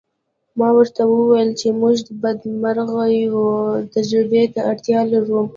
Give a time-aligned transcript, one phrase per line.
[0.59, 3.43] ما ورته وویل چې موږ د بدمرغیو
[3.93, 5.41] تجربې ته اړتیا لرو